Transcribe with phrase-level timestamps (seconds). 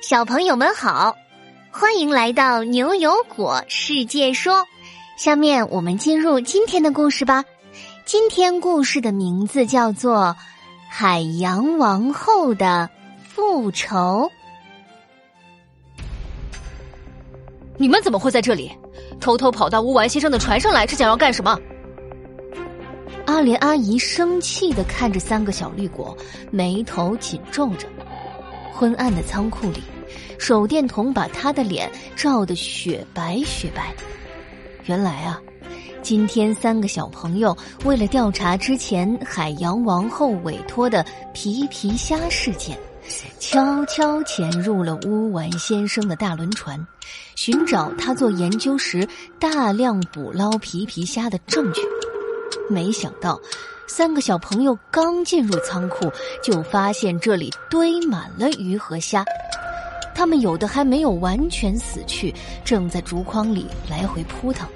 [0.00, 1.16] 小朋友们好，
[1.72, 4.64] 欢迎来到牛油果世界说。
[5.16, 7.44] 下面我们进入今天的故事吧。
[8.04, 10.16] 今天故事的名字叫做
[10.88, 12.88] 《海洋王后的
[13.24, 14.30] 复仇》。
[17.76, 18.70] 你们怎么会在这里？
[19.20, 21.58] 偷偷跑到乌丸先生的船上来，是想要干什么？
[23.26, 26.16] 阿莲阿姨生气的看着三个小绿果，
[26.52, 27.88] 眉头紧皱着。
[28.72, 29.82] 昏暗的仓库里，
[30.38, 33.94] 手电筒把他的脸照得雪白雪白。
[34.84, 35.40] 原来啊，
[36.02, 41.04] 今天三个小朋友为了调查之前海洋王后委托的
[41.34, 42.78] 皮皮虾事件，
[43.38, 46.86] 悄悄潜入了乌丸先生的大轮船，
[47.34, 49.06] 寻找他做研究时
[49.38, 51.80] 大量捕捞皮皮虾的证据。
[52.68, 53.40] 没想到。
[53.90, 59.24] 三个小朋友刚进入仓库，就发现这里堆满了鱼和虾，
[60.14, 64.68] 他们有的还没有完全死去，正在竹筐里来回扑腾，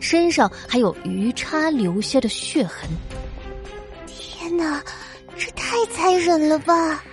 [0.00, 2.88] 身上还有鱼叉留下的血痕。
[4.06, 4.82] 天哪，
[5.36, 7.04] 这太残忍了吧！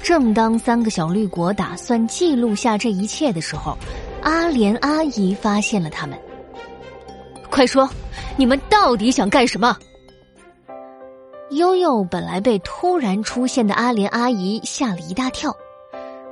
[0.00, 3.76] 正当三个小绿果打算记录下这一切的时候，
[4.22, 6.16] 阿莲阿姨发现了他们。
[7.50, 7.88] 快说，
[8.36, 9.76] 你们到底想干什么？
[11.50, 15.54] 悠悠本来被突然出现的阿莲阿姨吓了一大跳，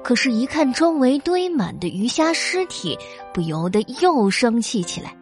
[0.03, 2.99] 可是，一看周围堆满的鱼虾尸体，
[3.35, 5.15] 不由得又生气起来。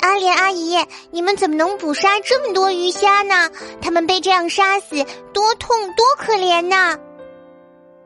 [0.00, 0.76] 阿莲阿姨，
[1.10, 3.50] 你们怎么能捕杀这么多鱼虾呢？
[3.80, 4.96] 他们被这样杀死，
[5.32, 6.98] 多痛多可怜呐！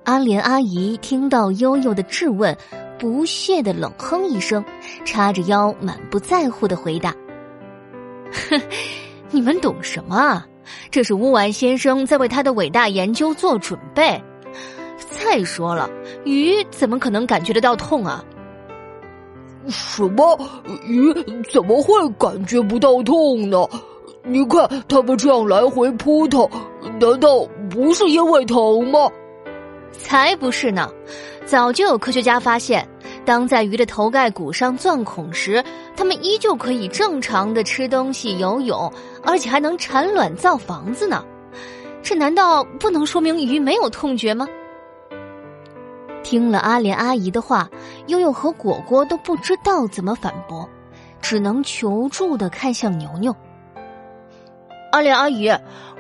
[0.04, 2.56] 阿莲阿姨听到悠悠的质问，
[2.98, 4.64] 不屑的冷哼一声，
[5.04, 7.14] 叉着腰，满不在乎的回答
[8.32, 8.60] ：“哼，
[9.30, 10.46] 你们懂什么啊？”
[10.90, 14.22] 这是乌丸先生在为他的伟大研究做准备。
[15.10, 15.90] 再说了，
[16.24, 18.24] 鱼怎么可能感觉得到痛啊？
[19.68, 20.38] 什么
[20.86, 21.12] 鱼
[21.50, 23.66] 怎么会感觉不到痛呢？
[24.22, 26.48] 你看他们这样来回扑腾，
[27.00, 29.10] 难道不是因为疼吗？
[29.92, 30.90] 才不是呢！
[31.44, 32.86] 早就有科学家发现，
[33.24, 35.62] 当在鱼的头盖骨上钻孔时，
[35.96, 38.92] 它们依旧可以正常的吃东西、游泳，
[39.22, 41.24] 而且还能产卵造房子呢。
[42.02, 44.48] 这难道不能说明鱼没有痛觉吗？
[46.22, 47.68] 听了阿莲阿姨的话，
[48.06, 50.68] 悠悠和果果都不知道怎么反驳，
[51.20, 53.34] 只能求助的看向牛牛。
[54.92, 55.50] 阿莲阿姨，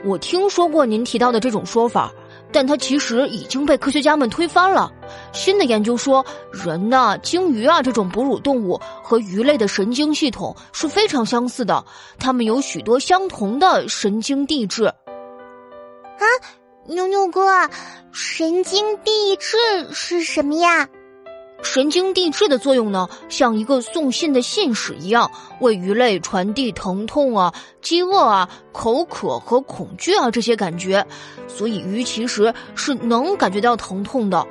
[0.04, 2.10] 我听说过您提到的这种说法。
[2.52, 4.92] 但它其实已经被科学家们推翻了。
[5.32, 11.84] 新的研究说，人呐、鲸鱼啊这种哺乳动物和鱼类的神经系统是非常相似的，
[12.18, 14.84] 它们有许多相同的神经递质。
[14.84, 16.24] 啊，
[16.86, 17.68] 牛牛哥，
[18.12, 19.56] 神经递质
[19.92, 20.88] 是什么呀？
[21.62, 31.06] 神经递质的作用呢，像一个送信的信使一样，为鱼类传递疼痛啊、饥饿啊、口渴和恐惧啊这些感觉，
[31.46, 34.44] 所以鱼其实是能感觉到疼痛的。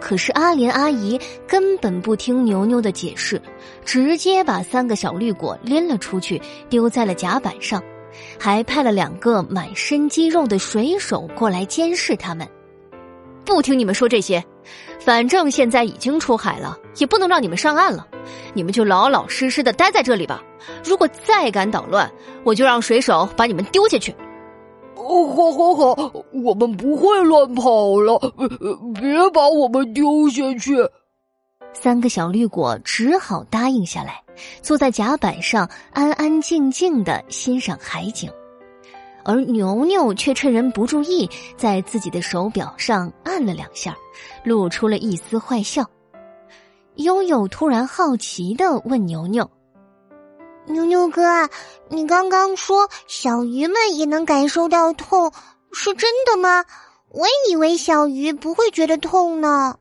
[0.00, 3.40] 可是阿莲阿姨根本不听牛牛的解释，
[3.86, 7.82] 直接把三个小绿果拎了出去，丢在了甲板上，
[8.38, 12.46] 还派了两个满身肌肉的水手过来监视他们。
[13.44, 14.44] 不听你们说这些。
[14.98, 18.06] 反正现在已经出海了，也不能让你们上岸了，
[18.54, 20.42] 你们就老老实实的待在这里吧。
[20.82, 22.10] 如果再敢捣乱，
[22.42, 24.14] 我就让水手把你们丢下去。
[24.96, 28.18] 哦，好，好，好，我们不会乱跑了，
[28.94, 30.76] 别把我们丢下去。
[31.74, 34.22] 三个小绿果只好答应下来，
[34.62, 38.30] 坐在甲板上，安安静静的欣赏海景。
[39.24, 43.96] 而牛牛却趁人不注意，在自己的手表上按了两下，
[44.44, 45.88] 露出了一丝坏笑。
[46.96, 49.50] 悠悠突然好奇的问牛牛
[50.68, 51.48] ：“牛牛哥，
[51.88, 55.32] 你刚刚说小鱼们也能感受到痛，
[55.72, 56.64] 是真的吗？
[57.10, 59.78] 我以为小鱼不会觉得痛呢。”“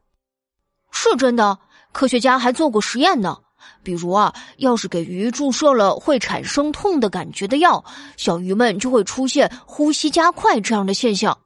[0.89, 1.59] 是真的，
[1.91, 3.37] 科学家还做过实验呢。”
[3.83, 7.83] 比如啊，要是给鱼注射了会产生痛的感觉的药，
[8.17, 11.37] 小鱼们就会出现呼吸加快这样的现象。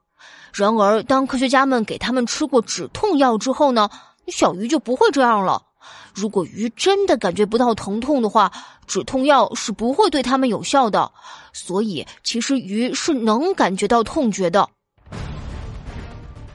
[0.54, 3.90] 然而，当科学家们给它们吃过止痛药之后呢，
[4.28, 5.62] 小鱼就不会这样了。
[6.14, 8.52] 如果鱼真的感觉不到疼痛的话，
[8.88, 11.12] 止痛药是不会对它们有效的。
[11.54, 14.68] 所以，其实鱼是能感觉到痛觉的。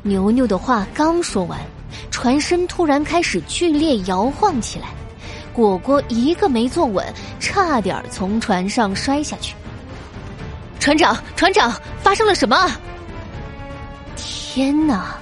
[0.03, 1.61] 牛牛的话刚说完，
[2.11, 4.89] 船身突然开始剧烈摇晃起来。
[5.53, 7.05] 果果一个没坐稳
[7.39, 9.55] 差点从船上摔下去。
[10.81, 12.71] 船长船长发生了什么？
[14.17, 15.17] 天哪！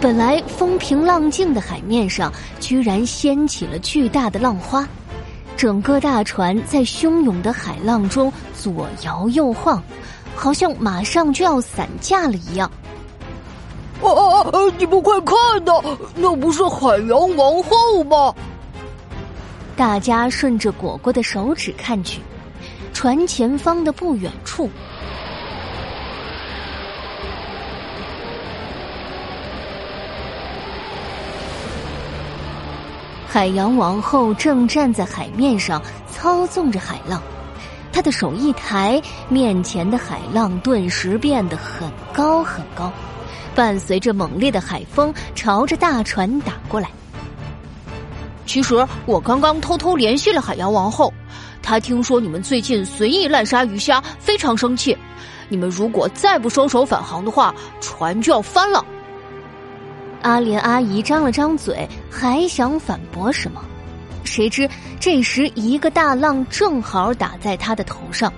[0.00, 4.88] 本来风平浪静的海面上居然掀起了巨大的浪花。
[5.60, 9.82] 整个大船在汹涌的海浪中左摇右晃，
[10.34, 12.66] 好像马上就要散架了一样。
[14.00, 14.08] 啊！
[14.78, 15.72] 你们快看呐，
[16.14, 18.34] 那不是海洋王后吗？
[19.76, 22.22] 大家顺着果果的手指看去，
[22.94, 24.66] 船前方的不远处。
[33.32, 35.80] 海洋王后正站在海面上
[36.10, 37.22] 操纵着海浪，
[37.92, 42.92] 她的手一抬，面前的海浪顿时变得很高很高，
[43.54, 46.90] 伴随着猛烈的海风朝着大船打过来。
[48.46, 51.14] 其实我刚刚偷偷联系了海洋王后，
[51.62, 54.98] 她听说你们最近随意滥杀鱼虾，非常生气。
[55.48, 58.84] 你们如果再不收手返航的话，船就要翻了。
[60.22, 63.62] 阿莲阿姨张了张嘴，还想反驳什么，
[64.24, 64.68] 谁知
[64.98, 68.32] 这时一个大浪正好打在她的头上，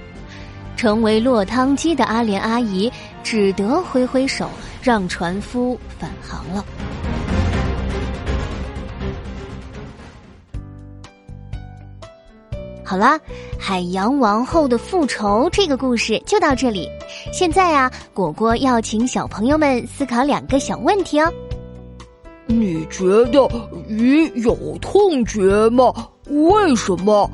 [0.77, 2.91] 成为落汤鸡的阿莲阿姨
[3.23, 4.49] 只得挥挥手，
[4.83, 6.65] 让船夫返航了。
[12.85, 13.19] 好啦，
[13.59, 16.87] 海洋王后的复仇这个故事就到这里。
[17.33, 21.33] 现在啊，果果要请小朋友们思考两个小问题哦。
[22.63, 23.49] 你觉得
[23.89, 25.93] 鱼有痛觉吗？
[26.29, 27.29] 为什么？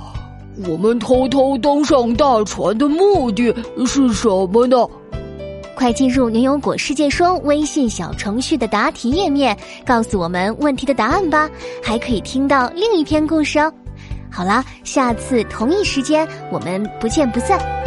[0.67, 3.55] 我们偷偷登上大船的目的
[3.87, 4.89] 是什么呢？
[5.77, 9.55] 快进入牛油果世界说微信小程序的答题页面，
[9.85, 11.47] 告诉我们问题的答案吧！
[11.85, 13.71] 还可以听到另一篇故事哦。
[14.31, 17.78] 好啦，下次同一时间我们不见不散。